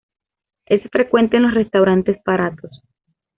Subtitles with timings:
[0.65, 2.71] Es frecuente en los restaurantes baratos.